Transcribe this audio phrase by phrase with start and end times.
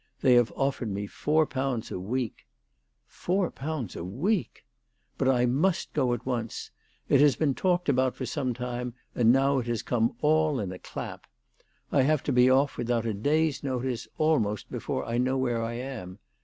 [0.21, 2.47] They have offered me four pounds a week.""
[3.05, 4.65] Four pounds a week!""
[5.19, 6.71] But I must go at once.
[7.07, 10.71] It has been talked about for some time, and now it has come all in
[10.71, 11.27] a clap.
[11.91, 15.73] I have to be off without a day's notice, almost before I know where I
[15.73, 16.17] am.